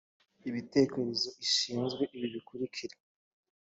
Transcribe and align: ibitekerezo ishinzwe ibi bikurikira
ibitekerezo 0.49 1.29
ishinzwe 1.45 2.03
ibi 2.15 2.27
bikurikira 2.35 2.95